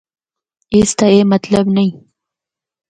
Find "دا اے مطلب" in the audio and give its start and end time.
0.99-1.65